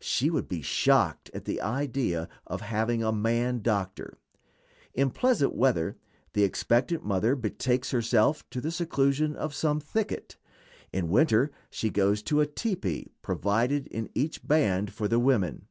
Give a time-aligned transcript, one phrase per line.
[0.00, 4.18] She would be shocked at the idea of having a man doctor.
[4.94, 5.96] In pleasant weather
[6.32, 10.38] the expectant mother betakes herself to the seclusion of some thicket;
[10.92, 15.68] in winter she goes to a tepee provided in each band for the women.